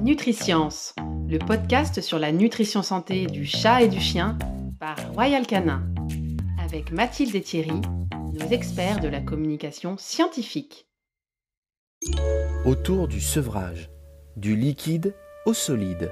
Nutriscience, 0.00 0.94
le 1.28 1.38
podcast 1.38 2.00
sur 2.00 2.18
la 2.18 2.32
nutrition 2.32 2.82
santé 2.82 3.26
du 3.26 3.46
chat 3.46 3.82
et 3.82 3.88
du 3.88 4.00
chien 4.00 4.38
par 4.80 4.96
Royal 5.12 5.46
Canin, 5.46 5.82
avec 6.62 6.90
Mathilde 6.90 7.34
et 7.34 7.40
Thierry, 7.40 7.80
nos 8.32 8.46
experts 8.48 9.00
de 9.00 9.08
la 9.08 9.20
communication 9.20 9.96
scientifique. 9.96 10.86
Autour 12.64 13.08
du 13.08 13.20
sevrage, 13.20 13.90
du 14.36 14.56
liquide 14.56 15.14
au 15.46 15.54
solide. 15.54 16.10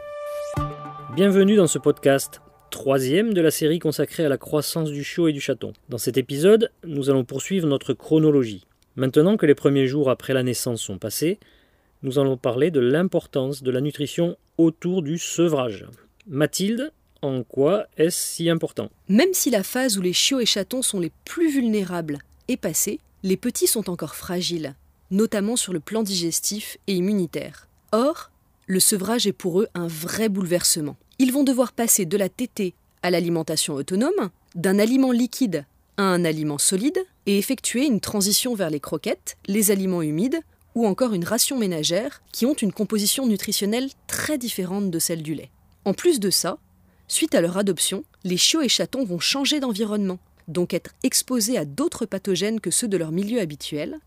Bienvenue 1.15 1.57
dans 1.57 1.67
ce 1.67 1.79
podcast, 1.79 2.41
troisième 2.71 3.35
de 3.35 3.41
la 3.41 3.51
série 3.51 3.79
consacrée 3.79 4.25
à 4.25 4.29
la 4.29 4.39
croissance 4.39 4.91
du 4.91 5.03
chiot 5.03 5.29
et 5.29 5.33
du 5.33 5.41
chaton. 5.41 5.73
Dans 5.89 5.99
cet 5.99 6.17
épisode, 6.17 6.71
nous 6.85 7.11
allons 7.11 7.25
poursuivre 7.25 7.67
notre 7.67 7.93
chronologie. 7.93 8.67
Maintenant 8.97 9.37
que 9.37 9.47
les 9.47 9.55
premiers 9.55 9.87
jours 9.87 10.11
après 10.11 10.35
la 10.35 10.43
naissance 10.43 10.81
sont 10.81 10.99
passés, 10.99 11.39
nous 12.03 12.19
allons 12.19 12.37
parler 12.37 12.71
de 12.71 12.81
l'importance 12.81 13.63
de 13.63 13.71
la 13.71 13.81
nutrition 13.81 14.37
autour 14.59 15.03
du 15.03 15.19
sevrage. 15.19 15.87
Mathilde, 16.27 16.93
en 17.23 17.43
quoi 17.43 17.87
est-ce 17.97 18.19
si 18.19 18.49
important? 18.49 18.91
Même 19.09 19.33
si 19.33 19.51
la 19.51 19.63
phase 19.63 19.99
où 19.99 20.03
les 20.03 20.13
chiots 20.13 20.41
et 20.41 20.47
chatons 20.47 20.83
sont 20.83 21.01
les 21.01 21.13
plus 21.25 21.51
vulnérables 21.51 22.19
est 22.49 22.57
passée, 22.57 23.01
les 23.23 23.37
petits 23.37 23.67
sont 23.67 23.91
encore 23.91 24.15
fragiles, 24.15 24.75
notamment 25.11 25.57
sur 25.57 25.73
le 25.73 25.81
plan 25.81 26.03
digestif 26.03 26.79
et 26.87 26.95
immunitaire. 26.95 27.69
Or, 27.93 28.31
le 28.67 28.81
sevrage 28.81 29.27
est 29.27 29.33
pour 29.33 29.61
eux 29.61 29.69
un 29.75 29.87
vrai 29.87 30.29
bouleversement. 30.29 30.97
Ils 31.19 31.33
vont 31.33 31.45
devoir 31.45 31.73
passer 31.73 32.07
de 32.07 32.17
la 32.17 32.29
tétée 32.29 32.73
à 33.03 33.11
l'alimentation 33.11 33.75
autonome, 33.75 34.31
d'un 34.55 34.79
aliment 34.79 35.13
liquide 35.13 35.65
à 35.97 36.03
un 36.05 36.25
aliment 36.25 36.57
solide, 36.57 36.99
et 37.27 37.37
effectuer 37.37 37.85
une 37.85 38.01
transition 38.01 38.55
vers 38.55 38.71
les 38.71 38.81
croquettes, 38.81 39.37
les 39.47 39.71
aliments 39.71 40.03
humides 40.03 40.41
ou 40.81 40.87
encore 40.87 41.13
une 41.13 41.25
ration 41.25 41.59
ménagère 41.59 42.23
qui 42.33 42.47
ont 42.47 42.55
une 42.55 42.73
composition 42.73 43.27
nutritionnelle 43.27 43.91
très 44.07 44.39
différente 44.39 44.91
de 44.91 44.99
celle 44.99 45.23
du 45.23 45.35
lait. 45.35 45.51
En 45.85 45.93
plus 45.93 46.21
de 46.21 46.31
ça, 46.31 46.57
suite 47.07 47.35
à 47.35 47.43
leur 47.43 47.59
adoption, 47.59 48.03
les 48.25 48.39
chiots 48.39 48.63
et 48.63 48.69
chatons 48.69 49.05
vont 49.05 49.19
changer 49.19 49.61
d'environnement, 49.61 50.19
donc 50.49 50.73
être 50.73 50.93
exposés 51.03 51.59
à 51.59 51.67
d'autres 51.67 52.07
pathogènes 52.07 52.61
que 52.61 52.71
ceux 52.71 52.89
de 52.89 52.97
leur 52.97 53.13
milieu 53.13 53.41
habituel. 53.41 53.99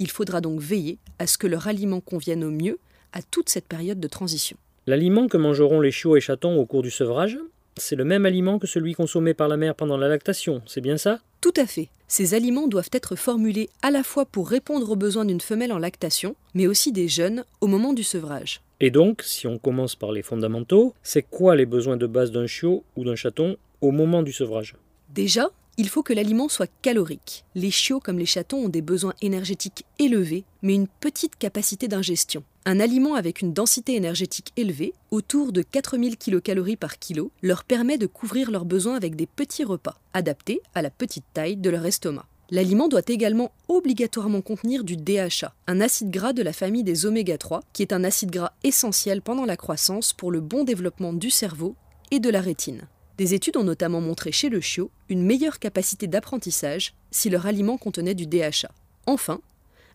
Il 0.00 0.10
faudra 0.10 0.40
donc 0.40 0.58
veiller 0.60 0.98
à 1.20 1.28
ce 1.28 1.38
que 1.38 1.46
leur 1.46 1.68
aliment 1.68 2.00
convienne 2.00 2.42
au 2.42 2.50
mieux 2.50 2.80
à 3.12 3.22
toute 3.22 3.48
cette 3.48 3.68
période 3.68 4.00
de 4.00 4.08
transition. 4.08 4.56
L'aliment 4.88 5.28
que 5.28 5.36
mangeront 5.36 5.80
les 5.80 5.92
chiots 5.92 6.16
et 6.16 6.20
chatons 6.20 6.58
au 6.58 6.66
cours 6.66 6.82
du 6.82 6.90
sevrage, 6.90 7.38
c'est 7.76 7.96
le 7.96 8.04
même 8.04 8.26
aliment 8.26 8.58
que 8.58 8.66
celui 8.66 8.94
consommé 8.94 9.34
par 9.34 9.48
la 9.48 9.56
mère 9.56 9.74
pendant 9.74 9.96
la 9.96 10.08
lactation, 10.08 10.62
c'est 10.66 10.80
bien 10.80 10.96
ça? 10.96 11.20
Tout 11.40 11.52
à 11.56 11.66
fait. 11.66 11.88
Ces 12.08 12.34
aliments 12.34 12.68
doivent 12.68 12.90
être 12.92 13.16
formulés 13.16 13.68
à 13.82 13.90
la 13.90 14.02
fois 14.02 14.24
pour 14.24 14.48
répondre 14.48 14.90
aux 14.90 14.96
besoins 14.96 15.24
d'une 15.24 15.40
femelle 15.40 15.72
en 15.72 15.78
lactation, 15.78 16.36
mais 16.54 16.66
aussi 16.66 16.92
des 16.92 17.08
jeunes 17.08 17.44
au 17.60 17.66
moment 17.66 17.92
du 17.92 18.02
sevrage. 18.02 18.60
Et 18.80 18.90
donc, 18.90 19.22
si 19.22 19.46
on 19.46 19.58
commence 19.58 19.94
par 19.94 20.12
les 20.12 20.22
fondamentaux, 20.22 20.94
c'est 21.02 21.22
quoi 21.22 21.56
les 21.56 21.66
besoins 21.66 21.96
de 21.96 22.06
base 22.06 22.30
d'un 22.30 22.46
chiot 22.46 22.84
ou 22.96 23.04
d'un 23.04 23.16
chaton 23.16 23.56
au 23.80 23.90
moment 23.90 24.22
du 24.22 24.32
sevrage? 24.32 24.76
Déjà, 25.14 25.50
il 25.78 25.88
faut 25.88 26.02
que 26.02 26.12
l'aliment 26.12 26.48
soit 26.48 26.70
calorique. 26.82 27.44
Les 27.54 27.70
chiots 27.70 28.00
comme 28.00 28.18
les 28.18 28.26
chatons 28.26 28.64
ont 28.64 28.68
des 28.68 28.82
besoins 28.82 29.14
énergétiques 29.20 29.84
élevés, 29.98 30.44
mais 30.62 30.74
une 30.74 30.88
petite 30.88 31.36
capacité 31.36 31.88
d'ingestion. 31.88 32.42
Un 32.68 32.80
aliment 32.80 33.14
avec 33.14 33.42
une 33.42 33.52
densité 33.52 33.94
énergétique 33.94 34.52
élevée, 34.56 34.92
autour 35.12 35.52
de 35.52 35.62
4000 35.62 36.16
kcal 36.16 36.76
par 36.76 36.98
kilo, 36.98 37.30
leur 37.40 37.62
permet 37.62 37.96
de 37.96 38.08
couvrir 38.08 38.50
leurs 38.50 38.64
besoins 38.64 38.96
avec 38.96 39.14
des 39.14 39.28
petits 39.28 39.62
repas, 39.62 40.00
adaptés 40.14 40.60
à 40.74 40.82
la 40.82 40.90
petite 40.90 41.26
taille 41.32 41.56
de 41.56 41.70
leur 41.70 41.86
estomac. 41.86 42.26
L'aliment 42.50 42.88
doit 42.88 43.02
également 43.06 43.52
obligatoirement 43.68 44.40
contenir 44.40 44.82
du 44.82 44.96
DHA, 44.96 45.54
un 45.68 45.80
acide 45.80 46.10
gras 46.10 46.32
de 46.32 46.42
la 46.42 46.52
famille 46.52 46.82
des 46.82 47.06
oméga 47.06 47.38
3, 47.38 47.62
qui 47.72 47.82
est 47.82 47.92
un 47.92 48.02
acide 48.02 48.32
gras 48.32 48.52
essentiel 48.64 49.22
pendant 49.22 49.44
la 49.44 49.56
croissance 49.56 50.12
pour 50.12 50.32
le 50.32 50.40
bon 50.40 50.64
développement 50.64 51.12
du 51.12 51.30
cerveau 51.30 51.76
et 52.10 52.18
de 52.18 52.30
la 52.30 52.40
rétine. 52.40 52.88
Des 53.16 53.32
études 53.32 53.58
ont 53.58 53.62
notamment 53.62 54.00
montré 54.00 54.32
chez 54.32 54.48
le 54.48 54.60
chiot 54.60 54.90
une 55.08 55.24
meilleure 55.24 55.60
capacité 55.60 56.08
d'apprentissage 56.08 56.94
si 57.12 57.30
leur 57.30 57.46
aliment 57.46 57.78
contenait 57.78 58.14
du 58.14 58.26
DHA. 58.26 58.72
Enfin, 59.06 59.40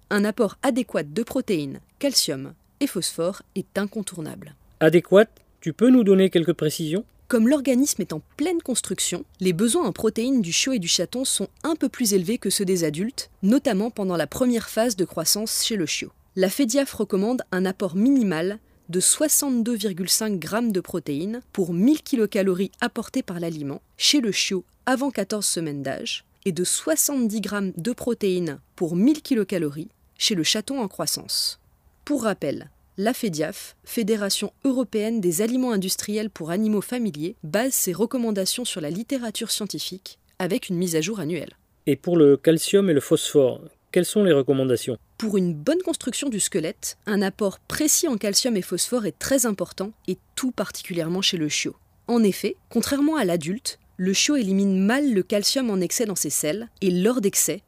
un 0.10 0.24
apport 0.24 0.58
adéquat 0.64 1.04
de 1.04 1.24
protéines, 1.24 1.82
calcium 2.00 2.54
et 2.82 2.88
phosphore 2.88 3.44
est 3.56 3.78
incontournable. 3.78 4.56
Adéquat 4.82 5.28
Tu 5.62 5.72
peux 5.72 5.90
nous 5.90 6.04
donner 6.04 6.30
quelques 6.30 6.54
précisions? 6.54 7.06
Comme 7.28 7.48
l'organisme 7.48 8.02
est 8.02 8.12
en 8.12 8.22
pleine 8.36 8.62
construction, 8.62 9.24
les 9.40 9.54
besoins 9.54 9.86
en 9.86 9.94
protéines 9.94 10.42
du 10.42 10.52
chiot 10.52 10.74
et 10.74 10.80
du 10.80 10.90
chaton 10.90 11.24
sont 11.24 11.48
un 11.64 11.76
peu 11.78 11.88
plus 11.88 12.14
élevés 12.14 12.38
que 12.38 12.50
ceux 12.50 12.66
des 12.66 12.84
adultes, 12.84 13.30
notamment 13.42 13.90
pendant 13.90 14.18
la 14.18 14.28
première 14.28 14.70
phase 14.70 14.98
de 14.98 15.06
croissance 15.06 15.64
chez 15.64 15.78
le 15.78 15.86
chiot. 15.86 16.12
La 16.36 16.50
FEDIAF 16.50 16.92
recommande 16.92 17.44
un 17.54 17.66
apport 17.66 17.96
minimal 17.96 18.60
de 18.90 19.00
62,5 19.00 20.42
g 20.42 20.72
de 20.72 20.82
protéines 20.82 21.42
pour 21.54 21.74
1000 21.74 22.02
kcal 22.04 22.50
apportés 22.82 23.24
par 23.24 23.40
l'aliment 23.40 23.82
chez 23.96 24.20
le 24.20 24.34
chiot 24.34 24.66
avant 24.86 25.12
14 25.12 25.46
semaines 25.46 25.84
d'âge 25.84 26.26
et 26.44 26.52
de 26.52 26.64
70 26.66 27.42
g 27.42 27.50
de 27.78 27.94
protéines 27.94 28.60
pour 28.76 28.98
1000 28.98 29.22
kcal 29.22 29.70
chez 30.18 30.36
le 30.36 30.44
chaton 30.44 30.82
en 30.82 30.90
croissance. 30.90 31.61
Pour 32.06 32.24
rappel, 32.24 32.70
la 32.98 33.14
FEDIAF, 33.14 33.76
Fédération 33.84 34.52
européenne 34.66 35.22
des 35.22 35.42
aliments 35.42 35.72
industriels 35.72 36.30
pour 36.30 36.50
animaux 36.50 36.82
familiers, 36.82 37.36
base 37.44 37.74
ses 37.74 37.94
recommandations 37.94 38.66
sur 38.66 38.82
la 38.82 38.90
littérature 38.90 39.52
scientifique 39.52 40.18
avec 40.40 40.70
une 40.70 40.78
mise 40.78 40.96
à 40.96 41.02
jour 41.02 41.20
annuelle. 41.20 41.54
Et 41.86 41.96
pour 41.96 42.18
le 42.18 42.38
calcium 42.38 42.90
et 42.90 42.94
le 42.94 43.00
phosphore, 43.00 43.62
quelles 43.92 44.06
sont 44.06 44.24
les 44.24 44.34
recommandations? 44.34 44.98
Pour 45.20 45.38
une 45.38 45.54
bonne 45.54 45.82
construction 45.84 46.30
du 46.30 46.40
squelette, 46.40 46.98
un 47.06 47.22
apport 47.22 47.60
précis 47.60 48.08
en 48.08 48.18
calcium 48.18 48.58
et 48.58 48.62
phosphore 48.64 49.06
est 49.06 49.20
très 49.20 49.46
important, 49.46 49.92
et 50.08 50.18
tout 50.36 50.52
particulièrement 50.52 51.22
chez 51.22 51.38
le 51.38 51.50
chiot. 51.50 51.76
En 52.08 52.24
effet, 52.24 52.56
contrairement 52.70 53.16
à 53.16 53.26
l'adulte, 53.26 53.80
le 53.98 54.14
chiot 54.14 54.36
élimine 54.36 54.84
mal 54.84 55.14
le 55.14 55.22
calcium 55.22 55.70
en 55.70 55.80
excès 55.80 56.06
dans 56.06 56.16
ses 56.16 56.32
selles, 56.32 56.70
et 56.82 56.90
lors 56.90 57.22
d'excès, 57.22 57.62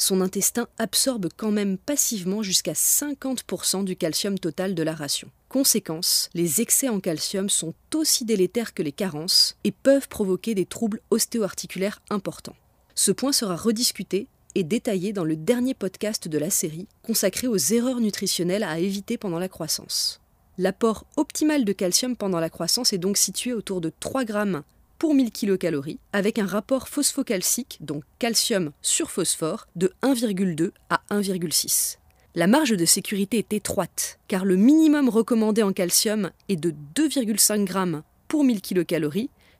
son 0.00 0.20
intestin 0.20 0.66
absorbe 0.78 1.28
quand 1.36 1.50
même 1.50 1.76
passivement 1.76 2.42
jusqu'à 2.42 2.72
50% 2.72 3.84
du 3.84 3.96
calcium 3.96 4.38
total 4.38 4.74
de 4.74 4.82
la 4.82 4.94
ration. 4.94 5.30
Conséquence, 5.48 6.30
les 6.32 6.60
excès 6.60 6.88
en 6.88 7.00
calcium 7.00 7.50
sont 7.50 7.74
aussi 7.94 8.24
délétères 8.24 8.72
que 8.72 8.82
les 8.82 8.92
carences 8.92 9.56
et 9.64 9.72
peuvent 9.72 10.08
provoquer 10.08 10.54
des 10.54 10.64
troubles 10.64 11.00
ostéo-articulaires 11.10 12.00
importants. 12.08 12.56
Ce 12.94 13.12
point 13.12 13.32
sera 13.32 13.56
rediscuté 13.56 14.28
est 14.54 14.64
détaillé 14.64 15.12
dans 15.12 15.24
le 15.24 15.36
dernier 15.36 15.74
podcast 15.74 16.28
de 16.28 16.38
la 16.38 16.50
série 16.50 16.88
consacré 17.02 17.46
aux 17.46 17.56
erreurs 17.56 18.00
nutritionnelles 18.00 18.64
à 18.64 18.78
éviter 18.78 19.18
pendant 19.18 19.38
la 19.38 19.48
croissance. 19.48 20.20
L'apport 20.58 21.06
optimal 21.16 21.64
de 21.64 21.72
calcium 21.72 22.16
pendant 22.16 22.40
la 22.40 22.50
croissance 22.50 22.92
est 22.92 22.98
donc 22.98 23.16
situé 23.16 23.52
autour 23.52 23.80
de 23.80 23.92
3 24.00 24.24
grammes 24.24 24.62
pour 25.00 25.14
1000 25.14 25.32
kcal 25.32 25.80
avec 26.12 26.38
un 26.38 26.44
rapport 26.44 26.86
phosphocalcique, 26.86 27.78
donc 27.80 28.04
calcium 28.18 28.70
sur 28.82 29.10
phosphore, 29.10 29.66
de 29.74 29.94
1,2 30.02 30.72
à 30.90 31.00
1,6. 31.10 31.96
La 32.34 32.46
marge 32.46 32.76
de 32.76 32.84
sécurité 32.84 33.38
est 33.38 33.54
étroite, 33.54 34.18
car 34.28 34.44
le 34.44 34.56
minimum 34.56 35.08
recommandé 35.08 35.62
en 35.62 35.72
calcium 35.72 36.30
est 36.50 36.56
de 36.56 36.74
2,5 36.94 37.64
grammes 37.64 38.02
pour 38.28 38.44
1000 38.44 38.60
kcal 38.60 39.10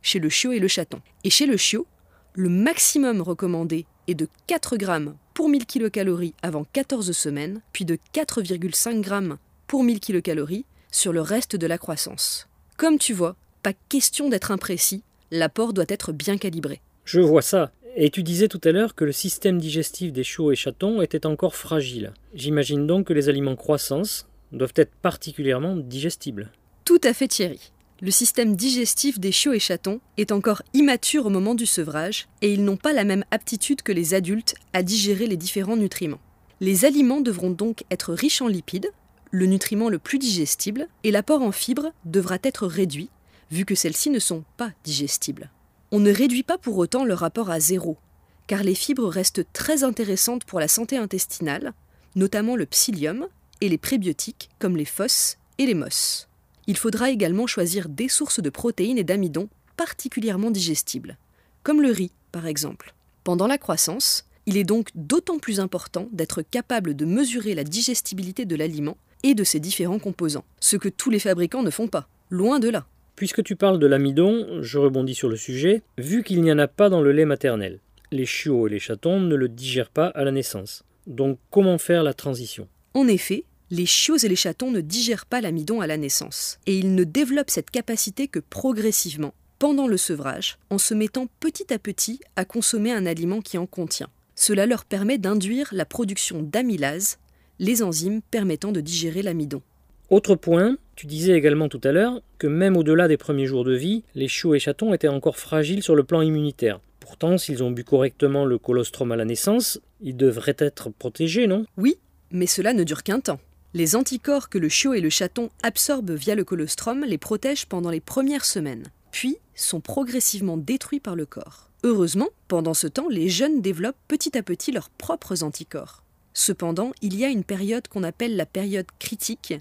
chez 0.03 0.19
le 0.19 0.28
chiot 0.28 0.53
et 0.53 0.59
le 0.59 0.69
chaton. 0.69 1.01
Et 1.25 1.31
chez 1.31 1.47
le 1.47 1.57
chiot, 1.57 1.87
le 2.34 2.51
maximum 2.51 3.22
recommandé 3.22 3.87
est 4.09 4.15
de 4.15 4.28
4 4.47 4.77
grammes 4.77 5.17
pour 5.33 5.49
1000 5.49 5.65
kcal 5.65 6.15
avant 6.43 6.67
14 6.71 7.12
semaines, 7.12 7.62
puis 7.72 7.87
de 7.87 7.97
4,5 8.12 9.01
grammes 9.01 9.39
pour 9.67 9.84
1000 9.84 10.01
kcal 10.01 10.47
sur 10.91 11.15
le 11.15 11.22
reste 11.22 11.57
de 11.57 11.67
la 11.67 11.78
croissance. 11.78 12.47
Comme 12.77 12.99
tu 12.99 13.15
vois, 13.15 13.37
pas 13.62 13.72
question 13.89 14.28
d'être 14.28 14.51
imprécis, 14.51 15.03
l'apport 15.31 15.73
doit 15.73 15.85
être 15.89 16.13
bien 16.13 16.37
calibré. 16.39 16.81
Je 17.05 17.21
vois 17.21 17.43
ça. 17.43 17.73
Et 17.97 18.11
tu 18.11 18.23
disais 18.23 18.49
tout 18.49 18.61
à 18.65 18.71
l'heure 18.71 18.95
que 18.95 19.05
le 19.05 19.13
système 19.13 19.59
digestif 19.59 20.13
des 20.13 20.23
chiots 20.23 20.53
et 20.53 20.57
chatons 20.57 21.03
était 21.03 21.27
encore 21.27 21.57
fragile. 21.57 22.13
J'imagine 22.35 22.87
donc 22.87 23.09
que 23.09 23.13
les 23.13 23.29
aliments 23.29 23.57
croissance 23.57 24.29
doivent 24.53 24.75
être 24.77 24.95
particulièrement 25.03 25.77
digestibles. 25.77 26.51
Tout 26.85 27.01
à 27.03 27.13
fait 27.13 27.29
Thierry. 27.29 27.72
Le 28.01 28.10
système 28.10 28.57
digestif 28.57 29.21
des 29.21 29.33
chiots 29.33 29.53
et 29.53 29.59
chatons 29.59 30.01
est 30.16 30.33
encore 30.33 30.63
immature 30.72 31.27
au 31.27 31.31
moment 31.31 31.54
du 31.54 31.66
sevrage 31.66 32.28
et 32.43 32.53
ils 32.53 32.65
n'ont 32.65 32.78
pas 32.78 32.93
la 32.93 33.04
même 33.04 33.25
aptitude 33.31 33.83
que 33.83 33.93
les 33.93 34.15
adultes 34.15 34.54
à 34.72 34.83
digérer 34.83 35.27
les 35.27 35.37
différents 35.37 35.77
nutriments. 35.77 36.21
Les 36.60 36.84
aliments 36.84 37.21
devront 37.21 37.51
donc 37.51 37.84
être 37.91 38.15
riches 38.15 38.41
en 38.41 38.49
lipides, 38.49 38.91
le 39.31 39.47
nutriment 39.47 39.89
le 39.89 39.99
plus 39.99 40.19
digestible, 40.19 40.89
et 41.04 41.10
l'apport 41.10 41.43
en 41.43 41.53
fibres 41.53 41.93
devra 42.04 42.39
être 42.43 42.66
réduit, 42.66 43.10
vu 43.51 43.65
que 43.65 43.75
celles-ci 43.75 44.11
ne 44.11 44.19
sont 44.19 44.45
pas 44.57 44.73
digestibles. 44.85 45.51
On 45.91 46.01
ne 46.01 46.13
réduit 46.13 46.43
pas 46.43 46.59
pour 46.59 46.79
autant 46.79 47.05
le 47.05 47.15
rapport 47.15 47.51
à 47.51 47.61
zéro, 47.61 47.99
car 48.47 48.63
les 48.63 48.75
fibres 48.75 49.09
restent 49.09 49.47
très 49.53 49.85
intéressantes 49.85 50.45
pour 50.45 50.61
la 50.61 50.69
santé 50.69 50.97
intestinale, 50.97 51.73
notamment 52.15 52.57
le 52.57 52.67
psyllium 52.67 53.27
et 53.61 53.69
les 53.69 53.79
prébiotiques 53.79 54.51
comme 54.59 54.77
les 54.77 54.85
fosses 54.85 55.39
et 55.59 55.67
les 55.67 55.75
mosses 55.75 56.29
il 56.71 56.77
faudra 56.77 57.11
également 57.11 57.49
choisir 57.49 57.89
des 57.89 58.09
sources 58.09 58.41
de 58.41 58.49
protéines 58.49 58.97
et 58.97 59.03
d'amidon 59.03 59.49
particulièrement 59.77 60.53
digestibles, 60.53 61.19
comme 61.65 61.83
le 61.83 61.91
riz 61.91 62.13
par 62.31 62.47
exemple. 62.47 62.95
Pendant 63.25 63.49
la 63.49 63.59
croissance, 63.59 64.25
il 64.47 64.57
est 64.57 64.63
donc 64.63 64.91
d'autant 64.95 65.41
plus 65.41 65.59
important 65.59 66.09
d'être 66.13 66.43
capable 66.43 66.95
de 66.95 67.05
mesurer 67.05 67.57
la 67.57 67.65
digestibilité 67.65 68.45
de 68.45 68.55
l'aliment 68.55 68.97
et 69.25 69.35
de 69.35 69.43
ses 69.43 69.59
différents 69.59 69.99
composants, 69.99 70.45
ce 70.61 70.77
que 70.77 70.89
tous 70.89 71.11
les 71.11 71.19
fabricants 71.19 71.65
ne 71.65 71.71
font 71.71 71.89
pas, 71.89 72.09
loin 72.31 72.61
de 72.61 72.69
là. 72.69 72.87
Puisque 73.21 73.45
tu 73.45 73.55
parles 73.55 73.78
de 73.78 73.87
l'amidon, 73.87 74.63
je 74.63 74.78
rebondis 74.78 75.15
sur 75.15 75.28
le 75.28 75.37
sujet, 75.37 75.83
vu 75.99 76.22
qu'il 76.22 76.41
n'y 76.41 76.51
en 76.51 76.59
a 76.59 76.69
pas 76.69 76.89
dans 76.89 77.03
le 77.03 77.13
lait 77.13 77.27
maternel. 77.27 77.78
Les 78.13 78.25
chiots 78.25 78.67
et 78.67 78.71
les 78.71 78.78
chatons 78.78 79.21
ne 79.21 79.34
le 79.34 79.47
digèrent 79.47 79.91
pas 79.91 80.07
à 80.07 80.25
la 80.25 80.31
naissance. 80.31 80.84
Donc 81.07 81.39
comment 81.51 81.77
faire 81.77 82.03
la 82.03 82.15
transition? 82.15 82.67
En 82.95 83.07
effet, 83.09 83.45
les 83.71 83.84
chiots 83.84 84.17
et 84.17 84.28
les 84.28 84.37
chatons 84.37 84.71
ne 84.71 84.81
digèrent 84.81 85.27
pas 85.27 85.43
l'amidon 85.43 85.83
à 85.83 85.87
la 85.87 85.99
naissance, 85.99 86.59
et 86.65 86.78
ils 86.78 86.95
ne 86.95 87.05
développent 87.05 87.51
cette 87.51 87.71
capacité 87.71 88.27
que 88.27 88.39
progressivement, 88.39 89.34
pendant 89.59 89.87
le 89.87 89.99
sevrage, 89.99 90.57
en 90.71 90.78
se 90.78 90.95
mettant 90.95 91.27
petit 91.41 91.75
à 91.75 91.78
petit 91.78 92.21
à 92.37 92.47
consommer 92.47 92.91
un 92.91 93.05
aliment 93.05 93.43
qui 93.43 93.59
en 93.59 93.66
contient. 93.66 94.09
Cela 94.34 94.65
leur 94.65 94.87
permet 94.87 95.19
d'induire 95.19 95.69
la 95.73 95.84
production 95.84 96.43
d'amylase, 96.43 97.19
les 97.59 97.83
enzymes 97.83 98.23
permettant 98.31 98.73
de 98.73 98.81
digérer 98.81 99.21
l'amidon. 99.21 99.61
Autre 100.09 100.34
point, 100.34 100.78
tu 101.01 101.07
disais 101.07 101.33
également 101.33 101.71
tout 101.71 101.81
à 101.85 101.93
l'heure 101.93 102.21
que 102.37 102.47
même 102.47 102.77
au-delà 102.77 103.09
des 103.09 103.17
premiers 103.17 103.47
jours 103.47 103.65
de 103.65 103.75
vie, 103.75 104.05
les 104.15 104.29
chiots 104.29 104.55
et 104.55 104.59
chatons 104.59 104.93
étaient 104.93 105.09
encore 105.09 105.39
fragiles 105.39 105.83
sur 105.83 105.95
le 105.95 106.05
plan 106.05 106.21
immunitaire. 106.21 106.79
Pourtant, 107.01 107.39
s'ils 107.39 107.63
ont 107.63 107.71
bu 107.71 107.85
correctement 107.85 108.45
le 108.45 108.59
colostrum 108.59 109.11
à 109.11 109.17
la 109.17 109.25
naissance, 109.25 109.81
ils 110.03 110.15
devraient 110.15 110.57
être 110.59 110.91
protégés, 110.91 111.47
non? 111.47 111.65
Oui, 111.79 111.97
mais 112.31 112.45
cela 112.45 112.75
ne 112.75 112.85
dure 112.85 113.03
qu'un 113.03 113.21
temps. 113.21 113.41
Les 113.73 113.97
anticorps 113.97 114.51
que 114.51 114.59
le 114.59 114.69
chiot 114.69 114.93
et 114.93 115.01
le 115.01 115.09
chaton 115.09 115.49
absorbent 115.63 116.13
via 116.13 116.35
le 116.35 116.45
colostrum 116.45 117.03
les 117.07 117.17
protègent 117.17 117.65
pendant 117.65 117.89
les 117.89 118.01
premières 118.01 118.45
semaines, 118.45 118.85
puis 119.11 119.39
sont 119.55 119.81
progressivement 119.81 120.59
détruits 120.59 121.01
par 121.01 121.17
le 121.17 121.25
corps. 121.25 121.71
Heureusement, 121.83 122.29
pendant 122.47 122.75
ce 122.75 122.89
temps, 122.89 123.09
les 123.09 123.31
jeunes 123.31 123.63
développent 123.63 123.97
petit 124.07 124.37
à 124.37 124.43
petit 124.43 124.71
leurs 124.71 124.91
propres 124.91 125.45
anticorps. 125.45 126.05
Cependant, 126.35 126.93
il 127.01 127.19
y 127.19 127.25
a 127.25 127.29
une 127.29 127.43
période 127.43 127.89
qu'on 127.89 128.05
appelle 128.05 128.37
la 128.37 128.47
période 128.47 128.87
critique, 128.99 129.55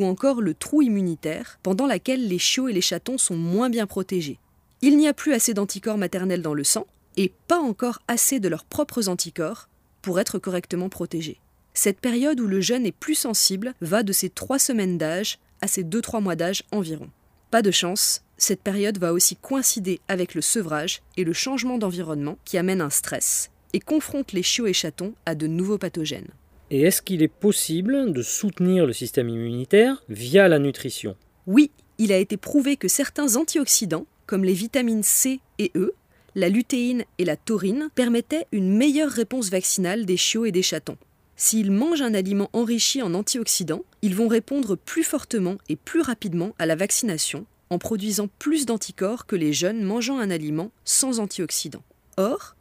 ou 0.00 0.04
encore 0.04 0.40
le 0.40 0.54
trou 0.54 0.80
immunitaire, 0.80 1.58
pendant 1.62 1.86
laquelle 1.86 2.26
les 2.26 2.38
chiots 2.38 2.68
et 2.68 2.72
les 2.72 2.80
chatons 2.80 3.18
sont 3.18 3.36
moins 3.36 3.68
bien 3.68 3.86
protégés. 3.86 4.38
Il 4.80 4.96
n'y 4.96 5.08
a 5.08 5.12
plus 5.12 5.34
assez 5.34 5.52
d'anticorps 5.52 5.98
maternels 5.98 6.42
dans 6.42 6.54
le 6.54 6.64
sang, 6.64 6.86
et 7.16 7.32
pas 7.48 7.58
encore 7.58 8.00
assez 8.08 8.40
de 8.40 8.48
leurs 8.48 8.64
propres 8.64 9.08
anticorps 9.08 9.68
pour 10.00 10.18
être 10.18 10.38
correctement 10.38 10.88
protégés. 10.88 11.38
Cette 11.74 12.00
période 12.00 12.40
où 12.40 12.46
le 12.46 12.60
jeune 12.60 12.86
est 12.86 12.92
plus 12.92 13.14
sensible 13.14 13.74
va 13.82 14.02
de 14.02 14.12
ses 14.12 14.30
3 14.30 14.58
semaines 14.58 14.96
d'âge 14.96 15.38
à 15.60 15.66
ses 15.66 15.84
2-3 15.84 16.22
mois 16.22 16.36
d'âge 16.36 16.62
environ. 16.72 17.10
Pas 17.50 17.62
de 17.62 17.70
chance, 17.70 18.22
cette 18.38 18.62
période 18.62 18.98
va 18.98 19.12
aussi 19.12 19.36
coïncider 19.36 20.00
avec 20.08 20.34
le 20.34 20.40
sevrage 20.40 21.02
et 21.18 21.24
le 21.24 21.34
changement 21.34 21.76
d'environnement 21.76 22.38
qui 22.44 22.56
amène 22.56 22.80
un 22.80 22.90
stress 22.90 23.50
et 23.72 23.80
confronte 23.80 24.32
les 24.32 24.42
chiots 24.42 24.66
et 24.66 24.72
chatons 24.72 25.14
à 25.26 25.34
de 25.34 25.46
nouveaux 25.46 25.78
pathogènes. 25.78 26.30
Et 26.72 26.82
est-ce 26.82 27.02
qu'il 27.02 27.22
est 27.22 27.28
possible 27.28 28.12
de 28.12 28.22
soutenir 28.22 28.86
le 28.86 28.92
système 28.92 29.28
immunitaire 29.28 30.04
via 30.08 30.46
la 30.46 30.60
nutrition? 30.60 31.16
Oui, 31.48 31.72
il 31.98 32.12
a 32.12 32.16
été 32.16 32.36
prouvé 32.36 32.76
que 32.76 32.86
certains 32.86 33.34
antioxydants, 33.34 34.06
comme 34.26 34.44
les 34.44 34.52
vitamines 34.52 35.02
C 35.02 35.40
et 35.58 35.72
E, 35.74 35.94
la 36.36 36.48
lutéine 36.48 37.04
et 37.18 37.24
la 37.24 37.36
taurine, 37.36 37.88
permettaient 37.96 38.46
une 38.52 38.76
meilleure 38.76 39.10
réponse 39.10 39.50
vaccinale 39.50 40.06
des 40.06 40.16
chiots 40.16 40.44
et 40.44 40.52
des 40.52 40.62
chatons. 40.62 40.96
S'ils 41.34 41.72
mangent 41.72 42.02
un 42.02 42.14
aliment 42.14 42.50
enrichi 42.52 43.02
en 43.02 43.14
antioxydants, 43.14 43.84
ils 44.02 44.14
vont 44.14 44.28
répondre 44.28 44.76
plus 44.76 45.02
fortement 45.02 45.56
et 45.68 45.74
plus 45.74 46.02
rapidement 46.02 46.54
à 46.60 46.66
la 46.66 46.76
vaccination 46.76 47.46
en 47.70 47.78
produisant 47.78 48.28
plus 48.38 48.66
d'anticorps 48.66 49.26
que 49.26 49.36
les 49.36 49.52
jeunes 49.52 49.82
mangeant 49.82 50.18
un 50.18 50.30
aliment 50.30 50.70
sans 50.84 51.18
antioxydants. 51.18 51.84
Or, 52.16 52.54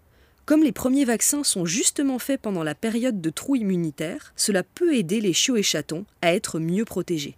comme 0.49 0.63
les 0.63 0.71
premiers 0.71 1.05
vaccins 1.05 1.43
sont 1.43 1.67
justement 1.67 2.17
faits 2.17 2.41
pendant 2.41 2.63
la 2.63 2.73
période 2.73 3.21
de 3.21 3.29
trou 3.29 3.55
immunitaire, 3.55 4.33
cela 4.35 4.63
peut 4.63 4.95
aider 4.95 5.21
les 5.21 5.31
chiots 5.31 5.57
et 5.57 5.61
chatons 5.61 6.07
à 6.23 6.33
être 6.33 6.57
mieux 6.57 6.85
protégés. 6.85 7.37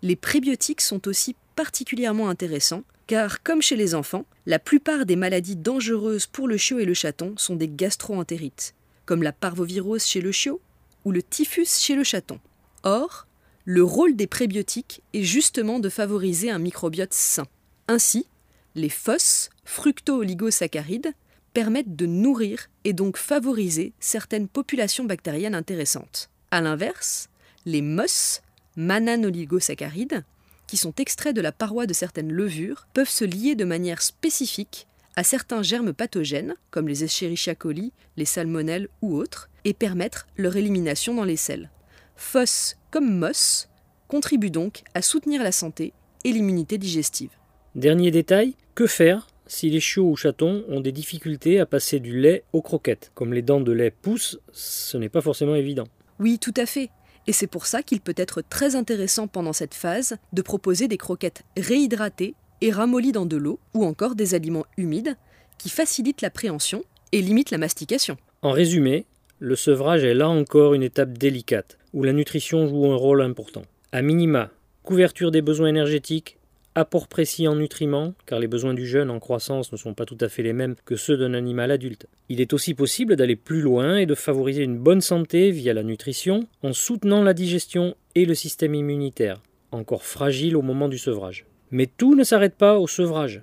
Les 0.00 0.14
prébiotiques 0.14 0.80
sont 0.80 1.08
aussi 1.08 1.34
particulièrement 1.56 2.28
intéressants 2.28 2.84
car, 3.08 3.42
comme 3.42 3.62
chez 3.62 3.74
les 3.74 3.96
enfants, 3.96 4.26
la 4.46 4.60
plupart 4.60 5.06
des 5.06 5.16
maladies 5.16 5.56
dangereuses 5.56 6.26
pour 6.26 6.46
le 6.46 6.56
chiot 6.56 6.78
et 6.78 6.84
le 6.84 6.94
chaton 6.94 7.34
sont 7.36 7.56
des 7.56 7.66
gastroentérites, 7.66 8.76
comme 9.06 9.24
la 9.24 9.32
parvovirose 9.32 10.04
chez 10.04 10.20
le 10.20 10.30
chiot 10.30 10.60
ou 11.04 11.10
le 11.10 11.24
typhus 11.24 11.80
chez 11.80 11.96
le 11.96 12.04
chaton. 12.04 12.38
Or, 12.84 13.26
le 13.64 13.82
rôle 13.82 14.14
des 14.14 14.28
prébiotiques 14.28 15.02
est 15.14 15.24
justement 15.24 15.80
de 15.80 15.88
favoriser 15.88 16.52
un 16.52 16.60
microbiote 16.60 17.12
sain. 17.12 17.48
Ainsi, 17.88 18.28
les 18.76 18.88
FOS, 18.88 19.50
fructo-oligosaccharides, 19.64 21.12
permettent 21.56 21.96
de 21.96 22.04
nourrir 22.04 22.68
et 22.84 22.92
donc 22.92 23.16
favoriser 23.16 23.94
certaines 23.98 24.46
populations 24.46 25.04
bactériennes 25.04 25.54
intéressantes. 25.54 26.28
A 26.50 26.60
l'inverse, 26.60 27.30
les 27.64 27.80
MOS, 27.80 28.42
manaноligosaccharides, 28.76 30.22
qui 30.66 30.76
sont 30.76 30.92
extraits 30.98 31.34
de 31.34 31.40
la 31.40 31.52
paroi 31.52 31.86
de 31.86 31.94
certaines 31.94 32.30
levures, 32.30 32.86
peuvent 32.92 33.08
se 33.08 33.24
lier 33.24 33.54
de 33.54 33.64
manière 33.64 34.02
spécifique 34.02 34.86
à 35.16 35.24
certains 35.24 35.62
germes 35.62 35.94
pathogènes, 35.94 36.56
comme 36.70 36.88
les 36.88 37.04
Escherichia 37.04 37.54
coli, 37.54 37.94
les 38.18 38.26
salmonelles 38.26 38.90
ou 39.00 39.16
autres, 39.16 39.48
et 39.64 39.72
permettre 39.72 40.26
leur 40.36 40.56
élimination 40.56 41.14
dans 41.14 41.24
les 41.24 41.38
selles. 41.38 41.70
FOS 42.16 42.74
comme 42.90 43.18
MOS 43.18 43.68
contribuent 44.08 44.50
donc 44.50 44.82
à 44.92 45.00
soutenir 45.00 45.42
la 45.42 45.52
santé 45.52 45.94
et 46.24 46.32
l'immunité 46.32 46.76
digestive. 46.76 47.30
Dernier 47.76 48.10
détail, 48.10 48.56
que 48.74 48.86
faire 48.86 49.26
si 49.46 49.70
les 49.70 49.80
chiots 49.80 50.10
ou 50.10 50.16
chatons 50.16 50.64
ont 50.68 50.80
des 50.80 50.92
difficultés 50.92 51.60
à 51.60 51.66
passer 51.66 52.00
du 52.00 52.18
lait 52.18 52.44
aux 52.52 52.62
croquettes 52.62 53.12
Comme 53.14 53.32
les 53.32 53.42
dents 53.42 53.60
de 53.60 53.72
lait 53.72 53.90
poussent, 53.90 54.38
ce 54.52 54.96
n'est 54.96 55.08
pas 55.08 55.20
forcément 55.20 55.54
évident. 55.54 55.86
Oui, 56.18 56.38
tout 56.38 56.54
à 56.56 56.66
fait. 56.66 56.90
Et 57.26 57.32
c'est 57.32 57.46
pour 57.46 57.66
ça 57.66 57.82
qu'il 57.82 58.00
peut 58.00 58.14
être 58.16 58.42
très 58.42 58.76
intéressant 58.76 59.26
pendant 59.26 59.52
cette 59.52 59.74
phase 59.74 60.16
de 60.32 60.42
proposer 60.42 60.88
des 60.88 60.96
croquettes 60.96 61.42
réhydratées 61.56 62.34
et 62.60 62.70
ramollies 62.70 63.12
dans 63.12 63.26
de 63.26 63.36
l'eau 63.36 63.58
ou 63.74 63.84
encore 63.84 64.14
des 64.14 64.34
aliments 64.34 64.66
humides 64.76 65.16
qui 65.58 65.68
facilitent 65.68 66.22
l'appréhension 66.22 66.84
et 67.12 67.20
limitent 67.20 67.50
la 67.50 67.58
mastication. 67.58 68.16
En 68.42 68.52
résumé, 68.52 69.06
le 69.38 69.56
sevrage 69.56 70.04
est 70.04 70.14
là 70.14 70.28
encore 70.28 70.74
une 70.74 70.82
étape 70.82 71.18
délicate 71.18 71.78
où 71.92 72.02
la 72.02 72.12
nutrition 72.12 72.66
joue 72.66 72.86
un 72.86 72.96
rôle 72.96 73.22
important. 73.22 73.62
A 73.92 74.02
minima, 74.02 74.50
couverture 74.82 75.30
des 75.30 75.42
besoins 75.42 75.68
énergétiques, 75.68 76.35
apport 76.76 77.08
précis 77.08 77.48
en 77.48 77.56
nutriments, 77.56 78.14
car 78.26 78.38
les 78.38 78.46
besoins 78.46 78.74
du 78.74 78.86
jeune 78.86 79.10
en 79.10 79.18
croissance 79.18 79.72
ne 79.72 79.76
sont 79.76 79.94
pas 79.94 80.04
tout 80.04 80.18
à 80.20 80.28
fait 80.28 80.42
les 80.42 80.52
mêmes 80.52 80.76
que 80.84 80.94
ceux 80.94 81.16
d'un 81.16 81.34
animal 81.34 81.70
adulte. 81.70 82.06
Il 82.28 82.40
est 82.40 82.52
aussi 82.52 82.74
possible 82.74 83.16
d'aller 83.16 83.34
plus 83.34 83.62
loin 83.62 83.96
et 83.96 84.06
de 84.06 84.14
favoriser 84.14 84.62
une 84.62 84.78
bonne 84.78 85.00
santé 85.00 85.50
via 85.50 85.74
la 85.74 85.82
nutrition 85.82 86.46
en 86.62 86.72
soutenant 86.72 87.24
la 87.24 87.34
digestion 87.34 87.96
et 88.14 88.26
le 88.26 88.34
système 88.34 88.74
immunitaire, 88.74 89.42
encore 89.72 90.04
fragile 90.04 90.56
au 90.56 90.62
moment 90.62 90.88
du 90.88 90.98
sevrage. 90.98 91.46
Mais 91.70 91.86
tout 91.86 92.14
ne 92.14 92.24
s'arrête 92.24 92.54
pas 92.54 92.78
au 92.78 92.86
sevrage. 92.86 93.42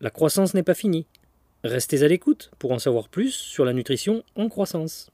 La 0.00 0.10
croissance 0.10 0.52
n'est 0.52 0.62
pas 0.64 0.74
finie. 0.74 1.06
Restez 1.64 2.02
à 2.02 2.08
l'écoute 2.08 2.50
pour 2.58 2.72
en 2.72 2.80
savoir 2.80 3.08
plus 3.08 3.30
sur 3.30 3.64
la 3.64 3.72
nutrition 3.72 4.24
en 4.34 4.48
croissance. 4.48 5.10